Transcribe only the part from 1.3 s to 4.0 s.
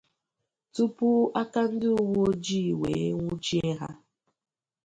aka ndị uweojii wee nwụchie ha.